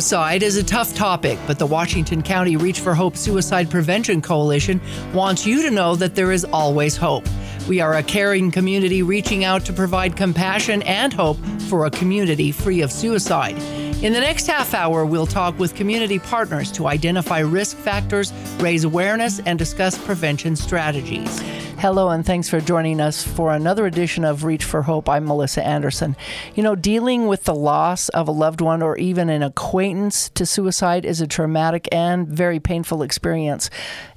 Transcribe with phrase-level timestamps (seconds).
[0.00, 4.80] Suicide is a tough topic, but the Washington County Reach for Hope Suicide Prevention Coalition
[5.12, 7.26] wants you to know that there is always hope.
[7.68, 11.36] We are a caring community reaching out to provide compassion and hope
[11.68, 13.58] for a community free of suicide.
[14.02, 18.84] In the next half hour, we'll talk with community partners to identify risk factors, raise
[18.84, 21.42] awareness, and discuss prevention strategies.
[21.80, 25.08] Hello, and thanks for joining us for another edition of Reach for Hope.
[25.08, 26.14] I'm Melissa Anderson.
[26.54, 30.44] You know, dealing with the loss of a loved one or even an acquaintance to
[30.44, 33.70] suicide is a traumatic and very painful experience.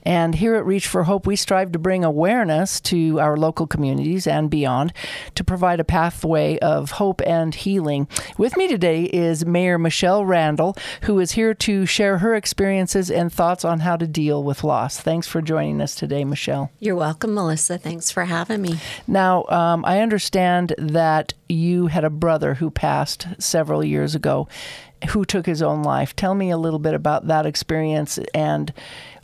[0.05, 4.27] And here at Reach for Hope, we strive to bring awareness to our local communities
[4.27, 4.91] and beyond
[5.35, 8.09] to provide a pathway of hope and healing.
[8.37, 13.31] With me today is Mayor Michele Randall, who is here to share her experiences and
[13.31, 14.99] thoughts on how to deal with loss.
[14.99, 16.69] Thanks for joining us today, Michele.
[16.81, 17.52] You're welcome, Melissa.
[17.55, 18.79] Thanks for having me.
[19.07, 24.47] Now, um, I understand that you had a brother who passed several years ago
[25.09, 26.15] who took his own life.
[26.15, 28.73] Tell me a little bit about that experience and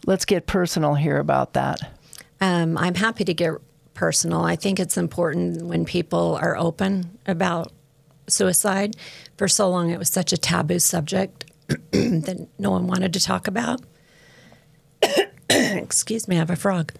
[0.05, 1.79] let's get personal here about that.
[2.41, 3.53] Um, I'm happy to get
[3.93, 4.41] personal.
[4.41, 7.71] I think it's important when people are open about
[8.27, 8.95] suicide.
[9.37, 13.47] For so long, it was such a taboo subject that no one wanted to talk
[13.47, 13.81] about.
[15.49, 16.93] Excuse me, I have a frog.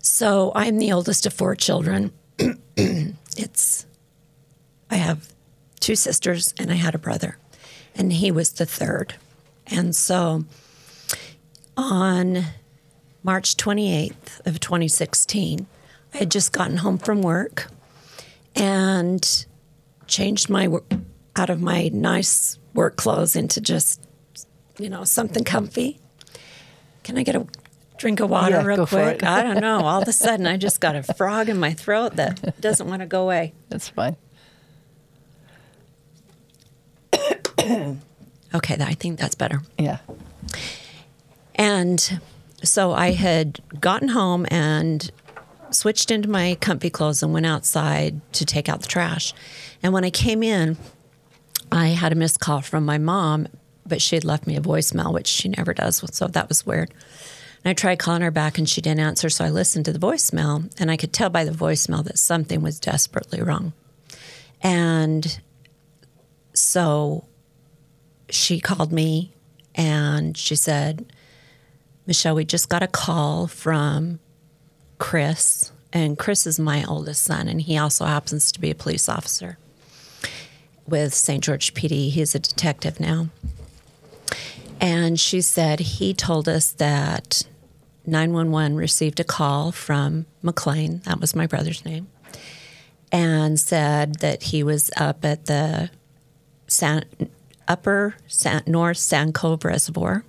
[0.00, 2.12] So I'm the oldest of four children.
[2.76, 3.86] it's,
[4.90, 5.32] I have
[5.80, 7.38] two sisters and I had a brother,
[7.94, 9.14] and he was the third.
[9.66, 10.44] And so
[11.76, 12.44] on
[13.22, 15.66] March 28th of 2016,
[16.12, 17.68] I had just gotten home from work
[18.54, 19.46] and
[20.06, 20.68] changed my
[21.36, 24.00] out of my nice work clothes into just
[24.78, 25.98] you know something comfy.
[27.02, 27.46] Can I get a
[27.96, 29.22] drink of water Yeah, real quick?
[29.22, 29.80] I don't know.
[29.84, 33.00] All of a sudden, I just got a frog in my throat that doesn't want
[33.00, 33.52] to go away.
[33.68, 34.16] That's fine.
[38.54, 39.62] Okay, I think that's better.
[39.78, 39.98] Yeah.
[41.56, 42.20] And
[42.62, 45.10] so I had gotten home and
[45.70, 49.34] switched into my comfy clothes and went outside to take out the trash.
[49.82, 50.76] And when I came in,
[51.72, 53.48] I had a missed call from my mom,
[53.84, 56.04] but she had left me a voicemail, which she never does.
[56.14, 56.94] So that was weird.
[57.64, 59.30] And I tried calling her back and she didn't answer.
[59.30, 62.60] So I listened to the voicemail and I could tell by the voicemail that something
[62.60, 63.72] was desperately wrong.
[64.60, 65.40] And
[66.52, 67.24] so
[68.28, 69.32] she called me
[69.74, 71.06] and she said,
[72.06, 74.20] Michele, we just got a call from
[74.98, 79.08] Chris, and Chris is my oldest son, and he also happens to be a police
[79.08, 79.58] officer
[80.86, 81.42] with St.
[81.42, 82.10] George PD.
[82.10, 83.28] He's a detective now.
[84.80, 87.42] And she said he told us that
[88.06, 92.08] 911 received a call from McLean, that was my brother's name,
[93.10, 95.90] and said that he was up at the
[96.66, 97.04] San,
[97.66, 100.24] upper San, North Sand Cove Reservoir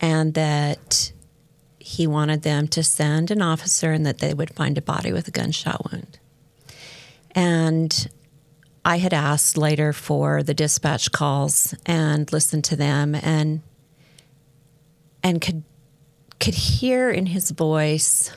[0.00, 1.12] and that
[1.78, 5.28] he wanted them to send an officer and that they would find a body with
[5.28, 6.18] a gunshot wound.
[7.32, 8.08] And
[8.84, 13.62] I had asked later for the dispatch calls and listened to them and
[15.22, 15.64] and could
[16.40, 18.32] could hear in his voice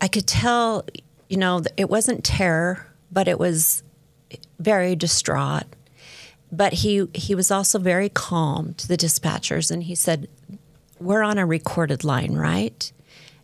[0.00, 0.84] I could tell,
[1.28, 3.82] you know, it wasn't terror, but it was
[4.58, 5.64] very distraught.
[6.50, 10.28] But he he was also very calm to the dispatchers and he said
[10.98, 12.90] we're on a recorded line right?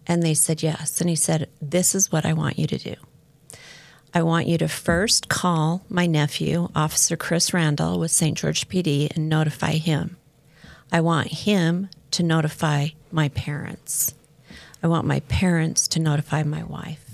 [0.07, 1.01] And they said yes.
[1.01, 2.95] And he said this is what i want you to do
[4.15, 9.15] i want you to first call my nephew officer chris randall with st george pd
[9.15, 10.17] and notify him.
[10.95, 14.15] I want him to notify my parents.
[14.81, 17.05] I want my parents to notify my wife.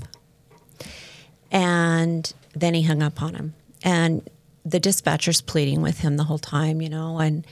[1.50, 3.54] And then he hung up on him.
[3.82, 4.28] And
[4.66, 7.46] the dispatcher's pleading with him the whole time, you know, and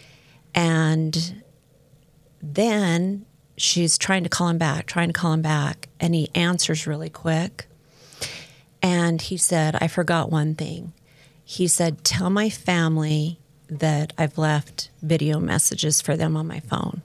[0.54, 1.42] and
[2.42, 3.24] then
[3.56, 7.08] she's trying to call him back, trying to call him back, and he answers really
[7.08, 7.66] quick.
[8.82, 10.92] And he said, I forgot one thing.
[11.44, 17.02] He said, Tell my family that I've left video messages for them on my phone.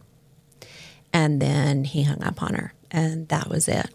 [1.12, 3.90] And then he hung up on her, and that was it.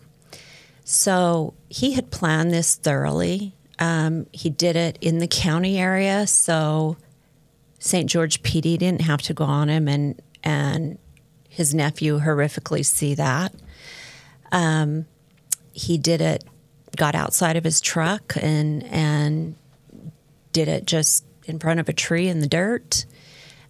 [0.85, 3.55] So he had planned this thoroughly.
[3.79, 6.97] Um, he did it in the county area, so
[7.79, 8.09] St.
[8.09, 10.99] George PD didn't have to go on him, and and
[11.49, 13.53] his nephew horrifically see that.
[14.53, 15.07] Um,
[15.73, 16.45] he did it,
[16.99, 19.55] got outside of his truck, and and
[20.53, 23.07] did it just in front of a tree in the dirt.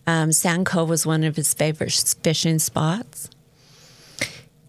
[0.06, 1.92] Um, Sand Cove was one of his favorite
[2.22, 3.30] fishing spots,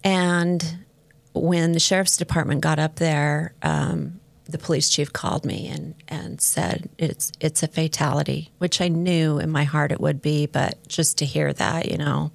[0.04, 0.84] and
[1.32, 6.40] when the sheriff's department got up there, um, the police chief called me and, and
[6.40, 10.86] said it's it's a fatality, which I knew in my heart it would be, but
[10.88, 12.32] just to hear that, you know,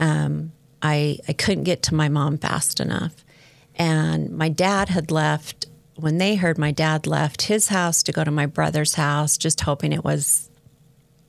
[0.00, 0.52] um,
[0.82, 3.23] I I couldn't get to my mom fast enough,
[3.76, 5.66] and my dad had left
[5.96, 9.60] when they heard my dad left his house to go to my brother's house, just
[9.60, 10.50] hoping it was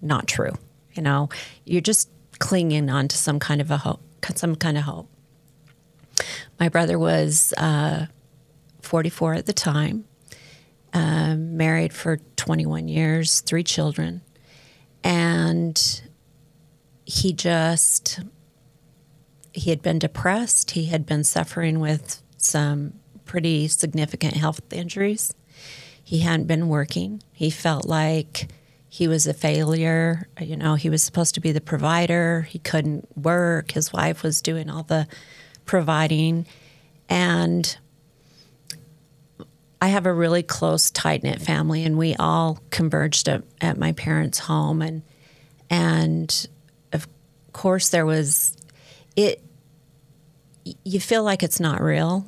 [0.02, 0.54] not true.
[0.94, 1.30] You know,
[1.66, 2.10] you're just
[2.40, 4.02] clinging on to some kind of a hope,
[4.36, 5.10] some kind of hope.
[6.60, 8.08] My brother was uh,
[8.82, 10.06] 44 at the time,
[10.94, 14.22] um, married for 21 years, three children,
[15.04, 16.02] and
[17.06, 18.22] he just
[19.52, 20.72] he had been depressed.
[20.72, 22.94] He had been suffering with some
[23.26, 25.34] pretty significant health injuries.
[26.04, 27.24] He hadn't been working.
[27.34, 28.48] He felt like
[28.88, 30.30] he was a failure.
[30.40, 32.44] You know, he was supposed to be the provider.
[32.44, 33.72] He couldn't work.
[33.72, 35.08] His wife was doing all the
[35.66, 36.46] providing.
[37.10, 37.78] And
[39.82, 43.92] I have a really close, tight knit family, and we all converged at, at my
[43.92, 44.82] parents' home.
[44.82, 45.02] And,
[45.70, 46.48] and
[46.94, 47.08] of
[47.52, 48.56] course, there was
[49.16, 49.44] it,
[50.84, 52.26] you feel like it's not real.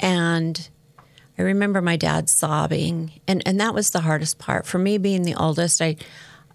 [0.00, 0.68] And
[1.38, 4.66] I remember my dad sobbing, and, and that was the hardest part.
[4.66, 5.96] For me, being the oldest, I,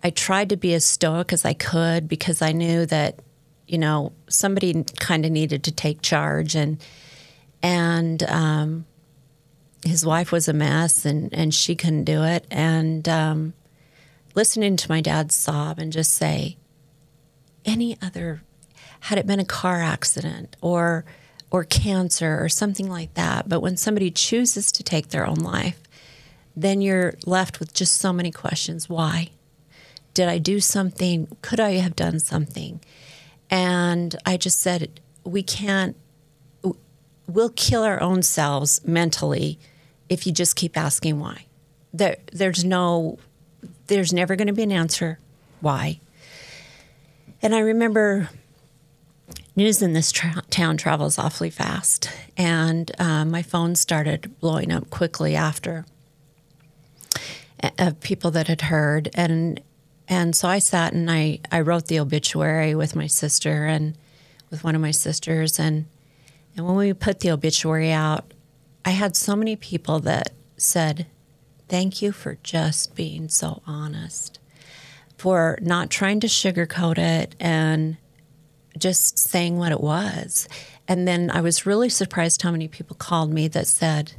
[0.04, 3.20] I tried to be as stoic as I could because I knew that,
[3.68, 6.56] you know, somebody kind of needed to take charge.
[6.56, 6.82] And,
[7.62, 8.86] and, um,
[9.84, 12.46] his wife was a mess and, and she couldn't do it.
[12.52, 13.54] And um,
[14.36, 16.58] listening to my dad sob and just say,
[17.66, 18.42] any other,
[19.02, 21.06] had it been a car accident or
[21.52, 25.82] or cancer or something like that, but when somebody chooses to take their own life,
[26.56, 28.90] then you're left with just so many questions.
[28.90, 29.30] Why?
[30.14, 31.28] Did I do something?
[31.42, 32.82] Could I have done something?
[33.50, 35.96] And I just said, we can't,
[37.28, 39.60] we'll kill our own selves mentally
[40.08, 41.46] if you just keep asking why.
[41.94, 43.18] There, there's no,
[43.88, 45.20] there's never going to be an answer
[45.62, 46.00] why.
[47.42, 48.30] And I remember
[49.56, 54.90] news in this tra- town travels awfully fast, and uh, my phone started blowing up
[54.90, 55.86] quickly after
[57.78, 59.62] of people that had heard, and
[60.08, 63.98] and so I sat and I I wrote the obituary with my sister and
[64.50, 65.86] with one of my sisters, and
[66.56, 68.34] and when we put the obituary out,
[68.86, 71.08] I had so many people that said,
[71.68, 74.40] Thank you for just being so honest,
[75.18, 77.98] for not trying to sugarcoat it and
[78.80, 80.48] just saying what it was.
[80.88, 84.14] And then I was really surprised how many people called me that said,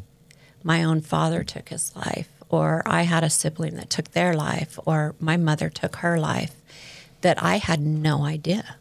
[0.62, 4.78] My own father took his life, or I had a sibling that took their life,
[4.86, 6.54] or my mother took her life,
[7.22, 8.76] that I had no idea.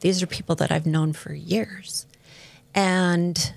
[0.00, 2.06] These are people that I've known for years.
[2.74, 3.52] And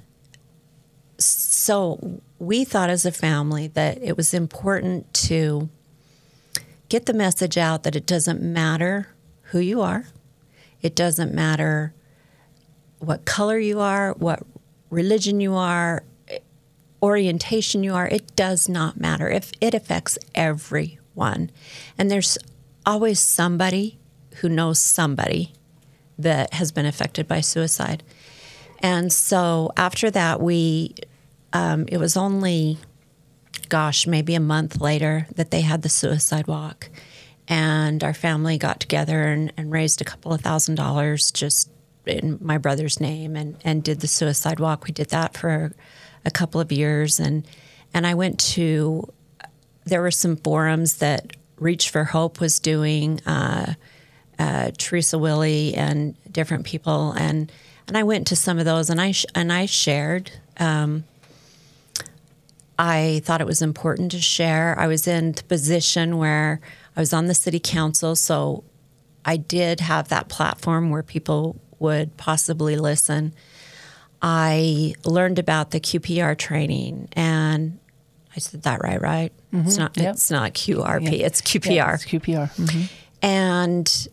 [1.17, 5.69] so we thought as a family that it was important to
[6.89, 9.07] get the message out that it doesn't matter
[9.49, 10.05] who you are,
[10.81, 11.93] it doesn't matter
[12.99, 14.43] what color you are, what
[14.89, 16.03] religion you are,
[17.01, 19.29] orientation you are, it does not matter.
[19.29, 21.51] If it affects everyone.
[21.97, 22.37] And there's
[22.85, 23.99] always somebody
[24.37, 25.53] who knows somebody
[26.17, 28.03] that has been affected by suicide.
[28.79, 30.95] And so after that, we,
[31.53, 32.77] um, it was only,
[33.69, 36.89] gosh, maybe a month later that they had the suicide walk.
[37.47, 41.69] And our family got together and, and raised a couple of thousand dollars just
[42.05, 44.85] in my brother's name and, and did the suicide walk.
[44.85, 45.73] We did that for
[46.23, 47.19] a couple of years.
[47.19, 47.47] And,
[47.93, 49.11] and I went to,
[49.85, 53.75] there were some forums that Reach for Hope was doing, uh,
[54.37, 57.11] uh, Teresa Willie and different people.
[57.13, 57.51] And
[57.87, 60.31] and I went to some of those and I sh- and I shared.
[60.57, 61.03] Um,
[62.77, 64.77] I thought it was important to share.
[64.77, 66.59] I was in the position where
[66.95, 68.63] I was on the city council, so
[69.25, 73.33] I did have that platform where people would possibly listen.
[74.21, 77.79] I learned about the QPR training, and
[78.35, 79.31] I said that right, right?
[79.53, 79.67] Mm-hmm.
[79.67, 79.97] It's not.
[79.97, 80.13] Yep.
[80.13, 81.19] It's not QRP.
[81.19, 81.25] Yeah.
[81.25, 81.75] It's QPR.
[81.75, 82.51] Yeah, it's QPR.
[82.55, 82.83] Mm-hmm.
[83.21, 84.07] And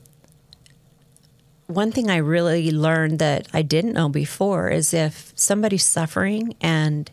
[1.67, 7.11] one thing I really learned that I didn't know before is if somebody's suffering and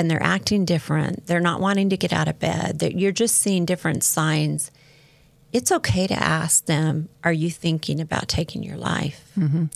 [0.00, 3.36] and they're acting different, they're not wanting to get out of bed, that you're just
[3.36, 4.70] seeing different signs.
[5.52, 9.66] It's okay to ask them, "Are you thinking about taking your life?" Mm-hmm.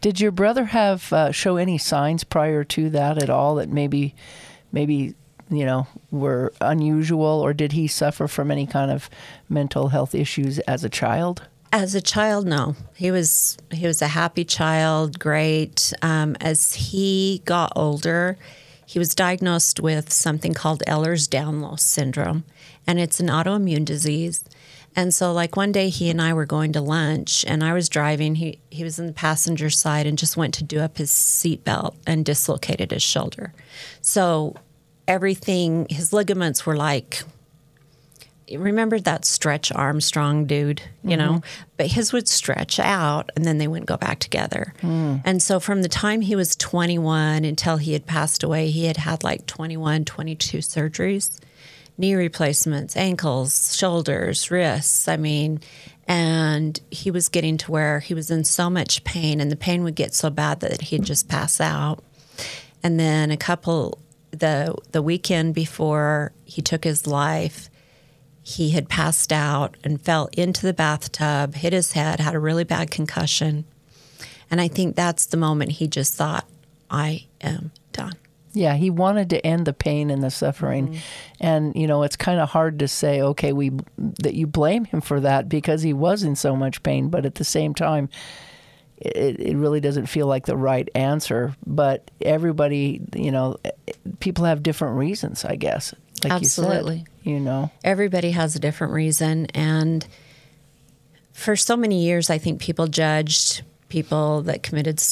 [0.00, 4.14] Did your brother have uh, show any signs prior to that at all that maybe,
[4.70, 5.14] maybe
[5.50, 9.10] you know, were unusual, or did he suffer from any kind of
[9.48, 11.42] mental health issues as a child?
[11.72, 12.76] As a child, no.
[12.94, 15.92] He was he was a happy child, great.
[16.02, 18.36] Um, as he got older,
[18.88, 22.44] he was diagnosed with something called Ehlers-Danlos syndrome,
[22.86, 24.42] and it's an autoimmune disease.
[24.96, 27.90] And so, like one day, he and I were going to lunch, and I was
[27.90, 28.36] driving.
[28.36, 31.96] He he was in the passenger side and just went to do up his seatbelt
[32.06, 33.52] and dislocated his shoulder.
[34.00, 34.56] So
[35.06, 37.22] everything, his ligaments were like
[38.56, 41.18] remember that stretch Armstrong dude, you mm-hmm.
[41.18, 41.42] know?
[41.76, 44.72] But his would stretch out and then they wouldn't go back together.
[44.82, 45.22] Mm.
[45.24, 48.96] And so from the time he was 21 until he had passed away, he had
[48.96, 51.40] had like 21, 22 surgeries
[51.98, 55.08] knee replacements, ankles, shoulders, wrists.
[55.08, 55.60] I mean,
[56.06, 59.82] and he was getting to where he was in so much pain and the pain
[59.82, 62.02] would get so bad that he'd just pass out.
[62.82, 63.98] And then a couple
[64.30, 67.68] the the weekend before he took his life,
[68.48, 72.64] he had passed out and fell into the bathtub, hit his head, had a really
[72.64, 73.66] bad concussion.
[74.50, 76.48] And I think that's the moment he just thought,
[76.90, 78.14] I am done.
[78.54, 80.88] Yeah, he wanted to end the pain and the suffering.
[80.88, 80.98] Mm-hmm.
[81.40, 85.02] And you know, it's kind of hard to say, okay, we that you blame him
[85.02, 88.08] for that because he was in so much pain, but at the same time,
[88.96, 91.54] it, it really doesn't feel like the right answer.
[91.66, 93.58] But everybody, you know,
[94.20, 95.92] people have different reasons, I guess.
[96.24, 96.96] Like Absolutely.
[96.96, 99.46] You, said, you know, everybody has a different reason.
[99.54, 100.06] And
[101.32, 105.02] for so many years, I think people judged people that committed,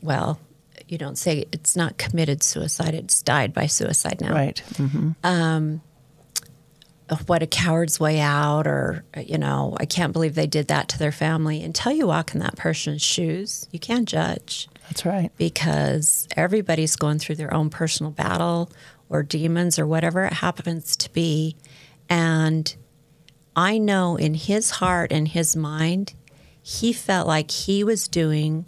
[0.00, 0.40] well,
[0.88, 4.32] you don't say it's not committed suicide, it's died by suicide now.
[4.32, 4.62] Right.
[4.74, 5.10] Mm-hmm.
[5.22, 5.82] Um,
[7.26, 10.98] what a coward's way out, or, you know, I can't believe they did that to
[10.98, 11.62] their family.
[11.62, 14.68] Until you walk in that person's shoes, you can't judge.
[14.88, 15.30] That's right.
[15.38, 18.70] Because everybody's going through their own personal battle
[19.10, 21.56] or demons or whatever it happens to be.
[22.08, 22.74] And
[23.56, 26.14] I know in his heart and his mind,
[26.62, 28.66] he felt like he was doing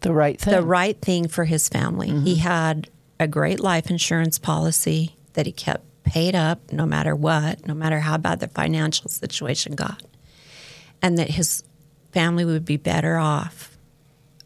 [0.00, 0.54] the right thing.
[0.54, 2.10] The right thing for his family.
[2.10, 2.26] Mm-hmm.
[2.26, 7.66] He had a great life insurance policy that he kept paid up no matter what,
[7.66, 10.02] no matter how bad the financial situation got.
[11.02, 11.62] And that his
[12.12, 13.76] family would be better off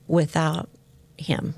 [0.07, 0.69] without
[1.17, 1.55] him.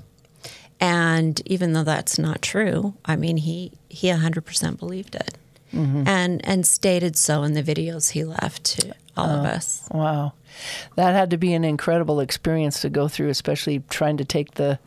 [0.81, 5.37] And even though that's not true, I mean, he, he 100% believed it.
[5.73, 6.03] Mm-hmm.
[6.05, 9.87] And and stated so in the videos he left to all of us.
[9.89, 10.33] Wow,
[10.95, 14.79] that had to be an incredible experience to go through, especially trying to take the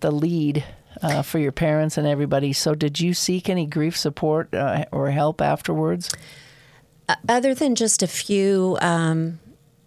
[0.00, 0.64] the lead
[1.02, 2.52] uh, for your parents and everybody.
[2.52, 6.10] So, did you seek any grief support uh, or help afterwards?
[7.28, 9.40] Other than just a few um,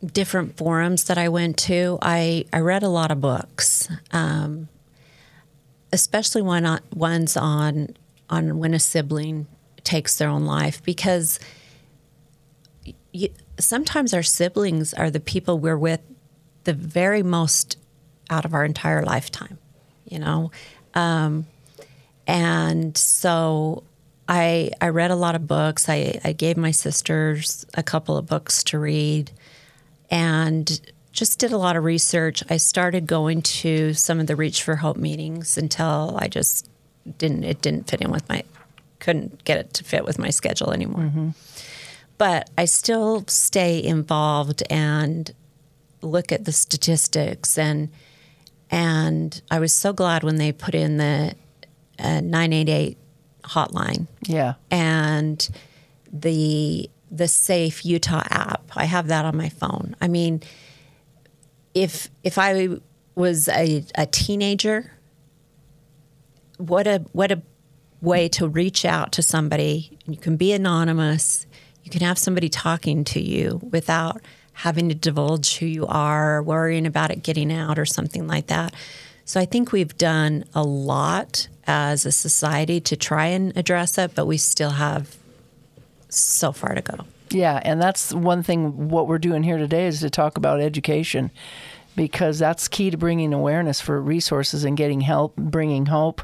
[0.06, 4.68] different forums that I went to, I, I read a lot of books, um,
[5.94, 7.96] especially one on, ones on
[8.30, 9.46] on when a sibling
[9.84, 11.40] takes their own life, because
[13.12, 16.02] you, sometimes our siblings are the people we're with
[16.64, 17.78] the very most
[18.30, 19.60] out of our entire lifetime.
[20.06, 20.52] You know,
[20.96, 21.46] um,
[22.28, 23.84] and so
[24.28, 25.88] I I read a lot of books.
[25.88, 29.32] I, I gave my sisters a couple of books to read
[30.10, 30.82] and
[31.14, 32.44] just did a lot of research.
[32.50, 36.70] I started going to some of the Reach for Hope meetings until I just
[37.18, 38.44] didn't it didn't fit in with my
[39.00, 41.04] couldn't get it to fit with my schedule anymore.
[41.04, 41.30] Mm-hmm.
[42.18, 45.32] But I still stay involved and
[46.02, 47.90] look at the statistics and
[48.72, 51.36] and I was so glad when they put in the
[52.00, 52.98] uh, 988
[53.44, 54.08] hotline.
[54.24, 54.56] Yeah.
[54.72, 55.48] And
[56.12, 58.72] the the Safe Utah app.
[58.76, 59.96] I have that on my phone.
[60.02, 60.42] I mean,
[61.74, 62.70] if if I
[63.16, 64.92] was a, a teenager,
[66.58, 67.42] what a what a
[68.02, 69.98] way to reach out to somebody.
[70.06, 71.46] You can be anonymous.
[71.84, 74.22] You can have somebody talking to you without
[74.54, 78.74] having to divulge who you are, worrying about it getting out or something like that.
[79.26, 84.14] So I think we've done a lot as a society to try and address it,
[84.16, 85.16] but we still have
[86.10, 87.06] so far to go.
[87.34, 91.32] Yeah, and that's one thing what we're doing here today is to talk about education
[91.96, 96.22] because that's key to bringing awareness for resources and getting help, bringing hope.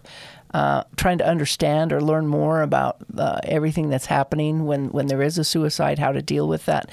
[0.51, 5.21] Uh, trying to understand or learn more about uh, everything that's happening when, when there
[5.21, 6.89] is a suicide, how to deal with that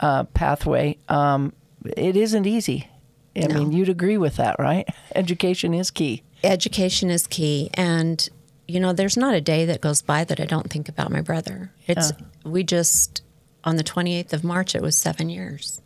[0.00, 0.98] uh, pathway.
[1.08, 1.52] Um,
[1.96, 2.90] it isn't easy.
[3.36, 3.60] I no.
[3.60, 4.88] mean, you'd agree with that, right?
[5.14, 6.24] Education is key.
[6.42, 7.70] Education is key.
[7.74, 8.28] And,
[8.66, 11.20] you know, there's not a day that goes by that I don't think about my
[11.20, 11.72] brother.
[11.86, 12.12] It's,
[12.44, 13.22] we just,
[13.66, 15.82] on the 28th of March, it was seven years,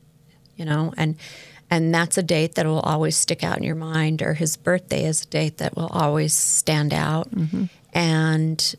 [0.57, 1.17] you know, and,
[1.71, 5.07] and that's a date that will always stick out in your mind, or his birthday
[5.07, 7.31] is a date that will always stand out.
[7.31, 7.65] Mm-hmm.
[7.95, 8.75] And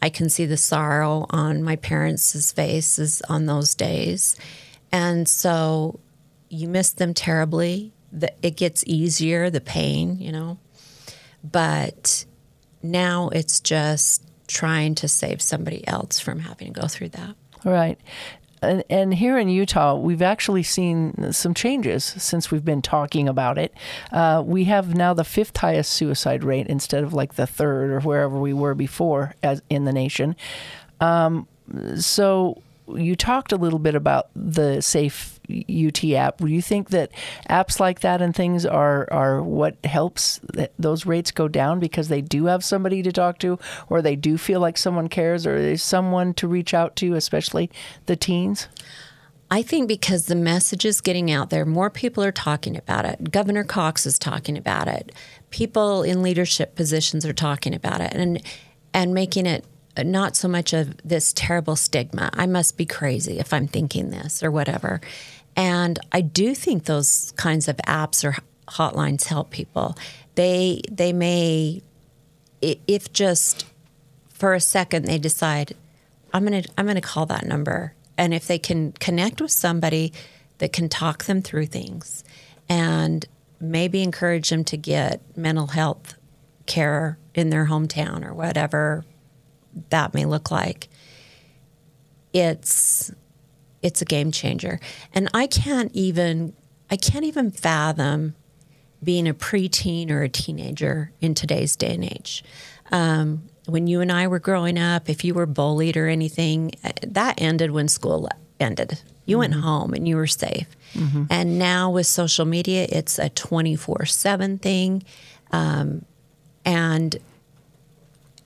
[0.00, 4.36] I can see the sorrow on my parents' faces on those days.
[4.92, 5.98] And so
[6.48, 7.92] you miss them terribly.
[8.12, 10.58] The, it gets easier, the pain, you know.
[11.42, 12.24] But
[12.82, 17.36] now it's just trying to save somebody else from having to go through that.
[17.64, 17.98] Right.
[18.62, 23.56] And, and, here in Utah, we've actually seen some changes since we've been talking about
[23.56, 23.72] it.
[24.12, 28.00] Uh, we have now the fifth highest suicide rate instead of like the third or
[28.00, 30.36] wherever we were before as in the nation.
[31.00, 31.48] Um,
[31.96, 36.38] so you talked a little bit about the Safe UT app.
[36.38, 37.10] Do you think that
[37.48, 40.40] apps like that and things are are what helps
[40.78, 44.38] those rates go down because they do have somebody to talk to, or they do
[44.38, 47.70] feel like someone cares, or there's someone to reach out to, especially
[48.06, 48.68] the teens?
[49.52, 53.32] I think because the message is getting out there, more people are talking about it.
[53.32, 55.10] Governor Cox is talking about it.
[55.50, 58.40] People in leadership positions are talking about it, and
[58.94, 59.64] and making it
[59.98, 62.30] not so much of this terrible stigma.
[62.32, 65.00] I must be crazy if I'm thinking this or whatever.
[65.60, 68.34] And I do think those kinds of apps or
[68.66, 69.94] hotlines help people.
[70.34, 71.82] They they may
[72.62, 73.66] if just
[74.30, 75.76] for a second they decide
[76.32, 79.50] I'm going to I'm going to call that number and if they can connect with
[79.50, 80.14] somebody
[80.58, 82.24] that can talk them through things
[82.66, 83.26] and
[83.60, 86.14] maybe encourage them to get mental health
[86.64, 89.04] care in their hometown or whatever
[89.90, 90.88] that may look like
[92.32, 93.12] it's
[93.82, 94.80] it's a game changer.
[95.14, 96.54] And I can't even
[96.90, 98.34] I can't even fathom
[99.02, 102.44] being a preteen or a teenager in today's day and age.
[102.92, 106.90] Um, when you and I were growing up, if you were bullied or anything, uh,
[107.06, 109.00] that ended when school ended.
[109.24, 109.38] You mm-hmm.
[109.38, 110.66] went home and you were safe.
[110.94, 111.24] Mm-hmm.
[111.30, 115.04] And now with social media, it's a 24 7 thing.
[115.52, 116.04] Um,
[116.64, 117.16] and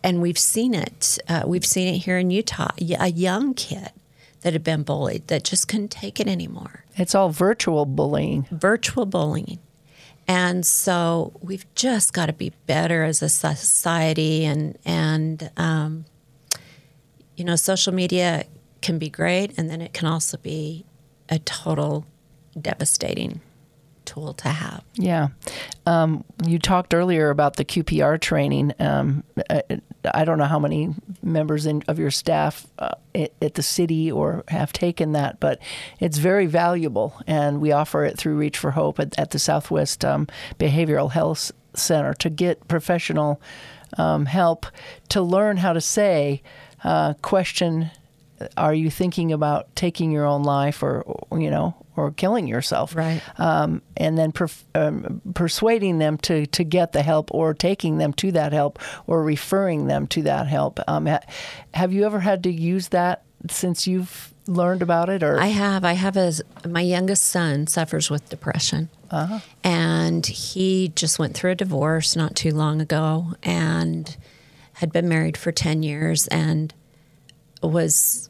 [0.02, 1.18] and we've seen it.
[1.28, 2.72] Uh, we've seen it here in Utah.
[3.00, 3.90] A young kid
[4.44, 6.84] that had been bullied that just couldn't take it anymore.
[6.96, 8.46] It's all virtual bullying.
[8.50, 9.58] Virtual bullying.
[10.28, 16.04] And so we've just got to be better as a society, and and um,
[17.36, 18.44] you know, social media
[18.80, 20.84] can be great, and then it can also be
[21.28, 22.06] a total
[22.58, 23.40] devastating
[24.04, 24.84] tool to have.
[24.94, 25.28] Yeah.
[25.86, 28.72] Um, you talked earlier about the QPR training.
[28.78, 29.24] Um,
[30.14, 34.44] I don't know how many members in, of your staff uh, at the city or
[34.48, 35.60] have taken that, but
[36.00, 40.04] it's very valuable, and we offer it through Reach for Hope at, at the Southwest
[40.04, 40.26] um,
[40.58, 43.40] Behavioral Health Center to get professional
[43.98, 44.66] um, help
[45.10, 46.42] to learn how to say,
[46.82, 47.90] uh, question
[48.56, 52.94] are you thinking about taking your own life or you know or killing yourself.
[52.94, 53.22] Right.
[53.38, 58.12] Um, and then per, um, persuading them to to get the help or taking them
[58.14, 60.80] to that help or referring them to that help.
[60.88, 61.20] Um, ha-
[61.74, 65.38] have you ever had to use that since you've learned about it or?
[65.38, 65.84] I have.
[65.84, 66.32] I have a
[66.68, 68.88] my youngest son suffers with depression.
[69.10, 69.38] Uh-huh.
[69.62, 74.16] and he just went through a divorce not too long ago and
[74.72, 76.74] had been married for 10 years and
[77.62, 78.28] was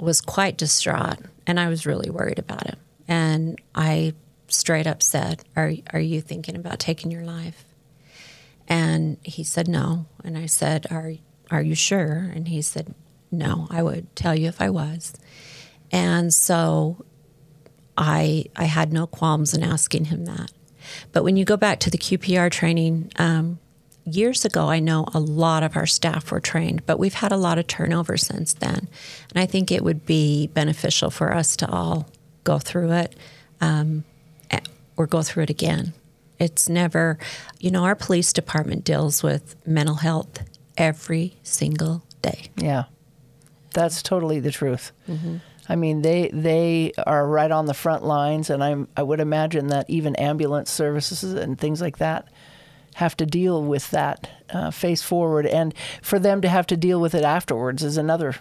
[0.00, 1.18] was quite distraught.
[1.46, 2.76] And I was really worried about him.
[3.08, 4.14] And I
[4.48, 7.64] straight up said, "Are are you thinking about taking your life?"
[8.68, 10.06] And he said no.
[10.22, 11.12] And I said, "Are
[11.50, 12.94] are you sure?" And he said,
[13.30, 15.14] "No, I would tell you if I was."
[15.90, 17.04] And so
[17.96, 20.50] I I had no qualms in asking him that.
[21.12, 23.58] But when you go back to the QPR training, um,
[24.04, 27.36] years ago, I know a lot of our staff were trained, but we've had a
[27.36, 28.88] lot of turnover since then.
[29.30, 32.08] And I think it would be beneficial for us to all
[32.44, 33.16] go through it
[33.60, 34.04] um,
[34.96, 35.92] or go through it again.
[36.38, 37.18] It's never,
[37.58, 40.42] you know, our police department deals with mental health
[40.76, 42.48] every single day.
[42.56, 42.84] Yeah,
[43.72, 44.92] that's totally the truth.
[45.08, 45.36] Mm-hmm.
[45.68, 49.68] I mean, they they are right on the front lines, and I'm I would imagine
[49.68, 52.28] that even ambulance services and things like that
[52.94, 57.00] have to deal with that uh, face forward, and for them to have to deal
[57.00, 58.34] with it afterwards is another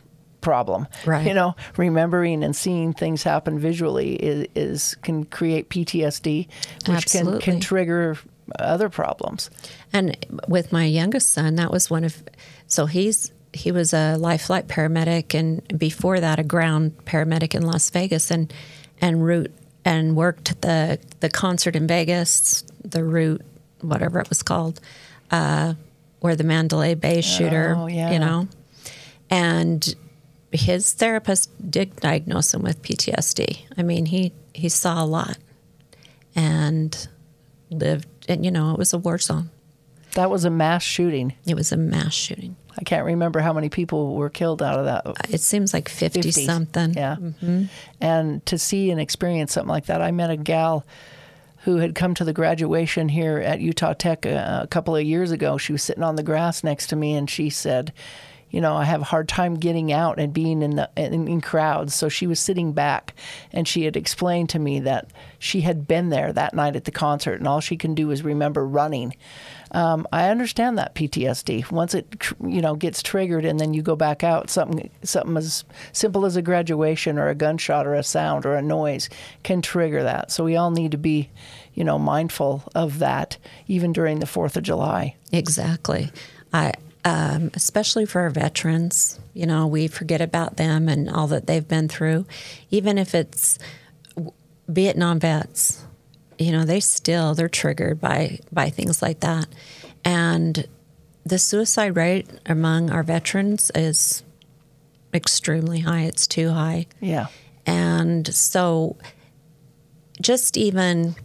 [0.44, 0.88] problem.
[1.06, 1.26] Right.
[1.26, 6.48] You know, remembering and seeing things happen visually is, is can create PTSD,
[6.88, 8.18] which can can trigger
[8.60, 9.50] other problems.
[9.92, 10.16] And
[10.48, 12.22] with my youngest son, that was one of
[12.68, 17.64] so he's he was a life flight paramedic and before that a ground paramedic in
[17.64, 18.54] Las Vegas and
[19.02, 19.54] and route
[19.86, 23.42] and worked the the concert in Vegas, the route
[23.82, 24.80] whatever it was called,
[25.32, 25.74] uh,
[26.20, 28.12] where the Mandalay Bay shooter, oh, yeah.
[28.12, 28.48] you know,
[29.30, 29.94] and
[30.54, 33.66] his therapist did diagnose him with PTSD.
[33.78, 35.38] I mean, he he saw a lot
[36.36, 37.08] and
[37.70, 39.50] lived, and you know, it was a war zone.
[40.14, 41.34] That was a mass shooting.
[41.48, 42.56] It was a mass shooting.
[42.78, 45.34] I can't remember how many people were killed out of that.
[45.34, 46.46] It seems like 50, 50.
[46.46, 46.94] something.
[46.94, 47.16] Yeah.
[47.20, 47.64] Mm-hmm.
[48.02, 50.86] And to see and experience something like that, I met a gal
[51.64, 55.32] who had come to the graduation here at Utah Tech a, a couple of years
[55.32, 55.58] ago.
[55.58, 57.94] She was sitting on the grass next to me, and she said,
[58.54, 61.42] you know, I have a hard time getting out and being in the in, in,
[61.42, 61.96] crowds.
[61.96, 63.16] So she was sitting back,
[63.52, 66.92] and she had explained to me that she had been there that night at the
[66.92, 69.16] concert, and all she can do is remember running.
[69.72, 71.72] Um, I understand that PTSD.
[71.72, 75.66] Once it you know gets triggered, and then you go back out, something something as
[75.92, 79.10] simple as a graduation or a gunshot or a sound or a noise
[79.42, 80.32] can trigger that.
[80.32, 81.32] So we all need to be,
[81.74, 85.16] you know, mindful of that, even during the Fourth of July.
[85.32, 86.12] Exactly.
[86.54, 86.74] I
[87.06, 89.20] um, especially for our veterans.
[89.34, 92.26] You know, we forget about them and all that they've been through.
[92.70, 93.60] Even if it's
[94.68, 95.84] Vietnam vets,
[96.38, 99.48] you know, they still they're triggered by by things like that,
[100.04, 100.68] and
[101.26, 104.24] the suicide rate among our veterans is
[105.14, 106.02] extremely high.
[106.02, 106.88] It's too high.
[107.00, 107.28] Yeah,
[107.66, 108.98] and so
[110.22, 111.16] just even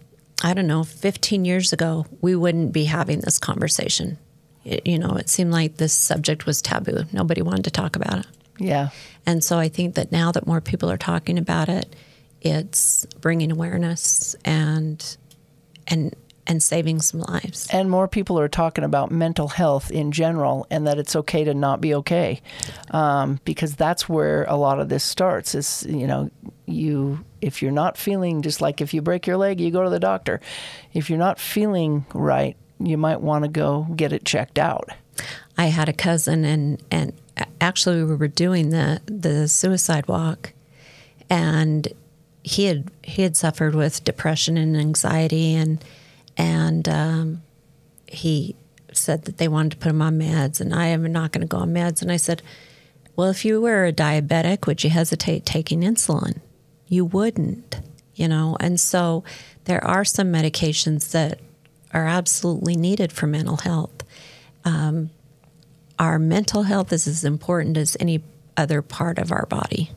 [0.43, 4.19] I don't know, 15 years ago, we wouldn't be having this conversation
[4.69, 7.05] it, you know, it seemed like this subject was taboo.
[7.13, 8.27] Nobody wanted to talk about it.
[8.59, 8.91] Yeah.
[9.27, 11.95] And so I think that now that more people are talking about it,
[12.41, 15.17] it's bringing awareness and
[15.87, 16.15] and
[16.47, 17.69] and saving some lives.
[17.71, 21.53] And more people are talking about mental health in general, and that it's okay to
[21.53, 22.41] not be okay,
[22.91, 25.55] um, because that's where a lot of this starts.
[25.55, 26.31] Is you know,
[26.67, 29.91] you if you're not feeling just like if you break your leg, you go to
[29.91, 30.41] the doctor.
[30.95, 34.91] If you're not feeling right, you might want to go get it checked out.
[35.57, 37.13] I had a cousin, and and
[37.61, 40.53] actually we were doing the the suicide walk,
[41.29, 41.89] and
[42.45, 45.85] he had he had suffered with depression and anxiety, and
[46.37, 47.43] and um,
[48.07, 48.55] he
[48.93, 51.49] said that they wanted to put him on meds, and I am not going to
[51.49, 52.43] go on meds, and I said,
[53.17, 56.41] well, if you were a diabetic, would you hesitate taking insulin?
[56.87, 57.81] You wouldn't,
[58.15, 59.25] you know, and so
[59.65, 61.41] there are some medications that
[61.93, 64.05] are absolutely needed for mental health.
[64.65, 65.11] Um,
[65.99, 68.23] our mental health is as important as any
[68.57, 69.91] other part of our body.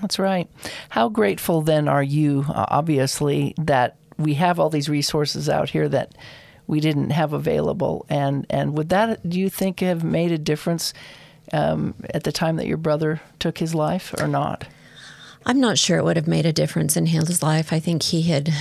[0.00, 0.48] That's right.
[0.90, 5.88] How grateful then are you, uh, obviously, that we have all these resources out here
[5.88, 6.14] that
[6.66, 8.06] we didn't have available?
[8.08, 10.94] And, and would that, do you think, have made a difference
[11.52, 14.66] um, at the time that your brother took his life or not?
[15.46, 17.72] I'm not sure it would have made a difference in his life.
[17.72, 18.52] I think he had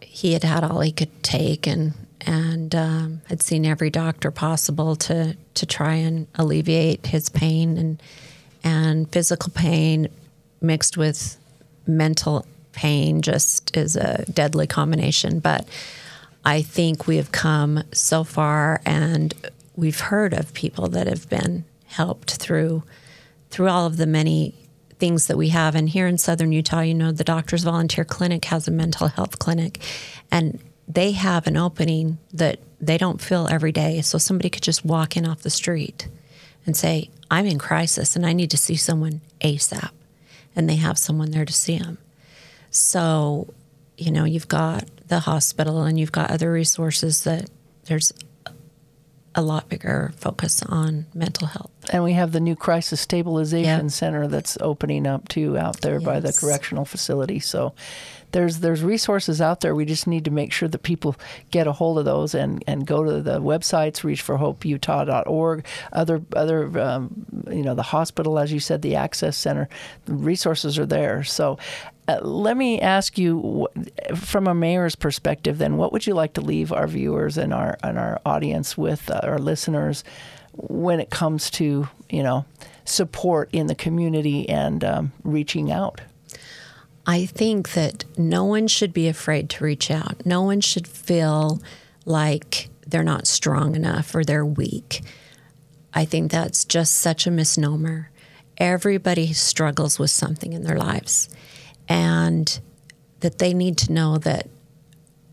[0.00, 1.94] he had had all he could take, and
[2.26, 8.02] and um, had seen every doctor possible to to try and alleviate his pain and
[8.62, 10.08] and physical pain
[10.60, 11.36] mixed with
[11.86, 15.38] mental pain just is a deadly combination.
[15.38, 15.68] But
[16.44, 19.34] I think we have come so far, and
[19.76, 22.82] we've heard of people that have been helped through
[23.50, 24.52] through all of the many
[24.98, 25.74] things that we have.
[25.76, 29.38] And here in Southern Utah, you know, the Doctors Volunteer Clinic has a mental health
[29.38, 29.80] clinic,
[30.30, 34.00] and they have an opening that they don't fill every day.
[34.02, 36.08] So somebody could just walk in off the street
[36.66, 39.90] and say, I'm in crisis and I need to see someone ASAP.
[40.56, 41.98] And they have someone there to see them.
[42.70, 43.52] So,
[43.96, 47.50] you know, you've got the hospital and you've got other resources that
[47.84, 48.12] there's
[49.34, 51.70] a lot bigger focus on mental health.
[51.90, 53.90] And we have the new crisis stabilization yep.
[53.90, 56.04] center that's opening up too out there yes.
[56.04, 57.40] by the correctional facility.
[57.40, 57.74] So
[58.34, 59.74] there's there's resources out there.
[59.76, 61.14] We just need to make sure that people
[61.52, 67.26] get a hold of those and, and go to the websites, reachforhopeutah.org, other other um,
[67.48, 69.68] you know the hospital, as you said, the access center.
[70.06, 71.22] The resources are there.
[71.22, 71.58] So
[72.08, 73.68] uh, let me ask you,
[74.16, 77.78] from a mayor's perspective, then, what would you like to leave our viewers and our
[77.84, 80.02] and our audience with, uh, our listeners,
[80.54, 82.44] when it comes to you know
[82.84, 86.00] support in the community and um, reaching out?
[87.06, 90.24] I think that no one should be afraid to reach out.
[90.24, 91.60] No one should feel
[92.06, 95.02] like they're not strong enough or they're weak.
[95.92, 98.10] I think that's just such a misnomer.
[98.56, 101.28] Everybody struggles with something in their lives,
[101.88, 102.60] and
[103.20, 104.48] that they need to know that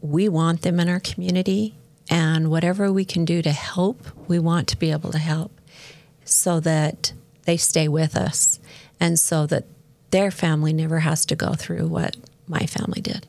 [0.02, 1.76] we want them in our community,
[2.10, 5.52] and whatever we can do to help, we want to be able to help
[6.26, 7.14] so that
[7.46, 8.60] they stay with us
[9.00, 9.66] and so that
[10.12, 12.16] their family never has to go through what
[12.48, 13.28] my family did.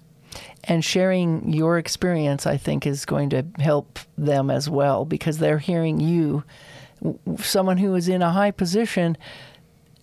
[0.64, 5.58] And sharing your experience, I think, is going to help them as well because they're
[5.58, 6.44] hearing you,
[7.38, 9.16] someone who is in a high position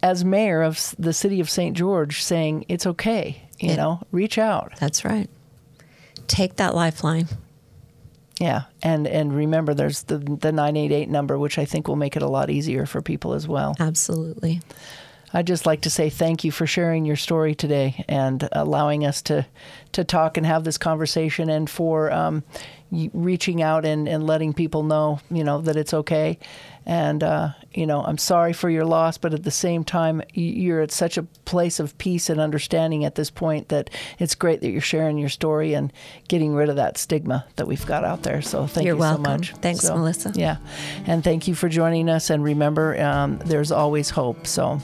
[0.04, 1.76] as mayor of the city of St.
[1.76, 4.74] George, saying it's okay, you it, know, reach out.
[4.80, 5.30] That's right.
[6.28, 7.28] Take that lifeline.
[8.40, 11.98] Yeah, and and remember, there's the the nine eight eight number, which I think will
[11.98, 13.76] make it a lot easier for people as well.
[13.80, 14.62] Absolutely.
[15.34, 19.22] I'd just like to say thank you for sharing your story today and allowing us
[19.24, 19.46] to
[19.92, 22.44] to talk and have this conversation, and for um,
[22.92, 26.38] reaching out and, and letting people know, you know, that it's okay.
[26.86, 30.82] And uh, you know, I'm sorry for your loss, but at the same time, you're
[30.82, 34.70] at such a place of peace and understanding at this point that it's great that
[34.70, 35.94] you're sharing your story and
[36.28, 38.42] getting rid of that stigma that we've got out there.
[38.42, 39.26] So thank you're you welcome.
[39.26, 39.54] so much.
[39.58, 40.32] Thanks, so, Melissa.
[40.36, 40.58] Yeah,
[41.06, 42.32] and thank you for joining us.
[42.32, 44.48] And remember, um, there's always hope.
[44.48, 44.82] So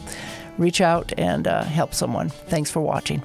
[0.58, 2.30] reach out and uh, help someone.
[2.30, 3.22] Thanks for watching.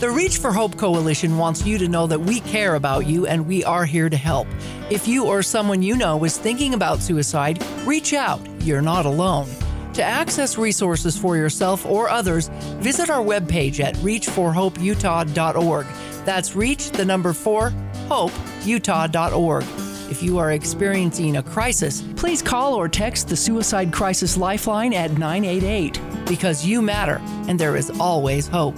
[0.00, 3.46] The Reach for Hope Coalition wants you to know that we care about you and
[3.46, 4.46] we are here to help.
[4.90, 8.40] If you or someone you know is thinking about suicide, reach out.
[8.62, 9.48] You're not alone.
[9.94, 12.48] To access resources for yourself or others,
[12.80, 15.86] visit our webpage at reachforhopeutah.org.
[16.26, 17.72] That's reach the number 4
[18.08, 19.83] hopeutah.org.
[20.10, 25.12] If you are experiencing a crisis, please call or text the Suicide Crisis Lifeline at
[25.12, 28.76] 988 because you matter and there is always hope.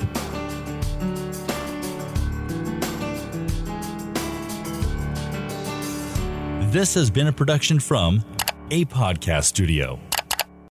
[6.71, 8.25] This has been a production from
[8.71, 9.99] a podcast studio.